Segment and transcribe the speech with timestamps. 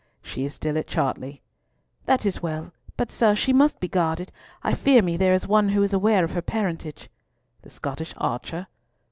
[0.23, 1.43] "She is still at Chartley."
[2.05, 2.73] "That is well.
[2.97, 4.31] But, sir, she must be guarded.
[4.63, 7.07] I fear me there is one who is aware of her parentage."
[7.61, 8.65] "The Scottish archer?"